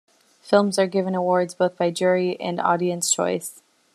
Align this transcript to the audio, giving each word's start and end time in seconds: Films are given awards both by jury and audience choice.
Films 0.41 0.79
are 0.79 0.87
given 0.87 1.13
awards 1.13 1.53
both 1.53 1.77
by 1.77 1.91
jury 1.91 2.35
and 2.39 2.59
audience 2.59 3.11
choice. 3.11 3.61